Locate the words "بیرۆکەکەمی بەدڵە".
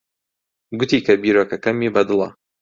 1.21-2.27